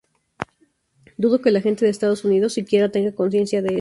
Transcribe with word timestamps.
Dudo 1.15 1.39
que 1.43 1.51
la 1.51 1.61
gente 1.61 1.85
de 1.85 1.91
Estados 1.91 2.25
Unidos 2.25 2.53
siquiera 2.53 2.89
tenga 2.89 3.11
conciencia 3.13 3.61
de 3.61 3.67
esto. 3.67 3.69